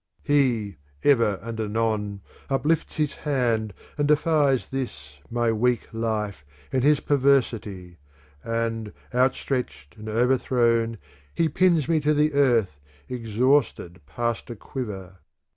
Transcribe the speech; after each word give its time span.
IV 0.23 0.25
He, 0.27 0.77
ever 1.03 1.39
and 1.43 1.59
anon, 1.59 2.21
uplifts 2.49 2.95
his 2.95 3.13
hand 3.13 3.71
and 3.99 4.07
defies 4.07 4.67
this 4.69 5.19
my 5.29 5.51
weak 5.51 5.89
life, 5.93 6.43
in 6.71 6.81
his 6.81 6.99
perversity; 6.99 7.99
and, 8.43 8.93
outstretched 9.13 9.95
and 9.97 10.09
overthrown, 10.09 10.97
he 11.35 11.47
pins 11.47 11.87
me 11.87 11.99
to 11.99 12.15
the 12.15 12.33
earth, 12.33 12.79
exhausted 13.09 14.01
past 14.07 14.49
a 14.49 14.55
quiver. 14.55 15.17